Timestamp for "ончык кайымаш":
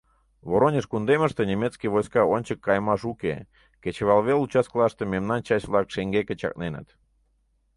2.35-3.01